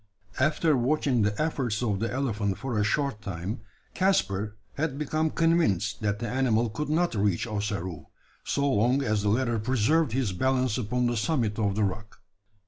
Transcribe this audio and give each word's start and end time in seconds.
After 0.39 0.75
watching 0.75 1.21
the 1.21 1.39
efforts 1.39 1.83
of 1.83 1.99
the 1.99 2.11
elephant 2.11 2.57
for 2.57 2.75
a 2.79 2.83
short 2.83 3.21
time, 3.21 3.61
Caspar 3.93 4.55
had 4.73 4.97
become 4.97 5.29
convinced 5.29 6.01
that 6.01 6.17
the 6.17 6.27
animal 6.27 6.71
could 6.71 6.89
not 6.89 7.13
reach 7.13 7.45
Ossaroo 7.45 8.07
so 8.43 8.67
long 8.67 9.03
as 9.03 9.21
the 9.21 9.29
latter 9.29 9.59
preserved 9.59 10.13
his 10.13 10.33
balance 10.33 10.79
upon 10.79 11.05
the 11.05 11.15
summit 11.15 11.59
of 11.59 11.75
the 11.75 11.83
rock. 11.83 12.19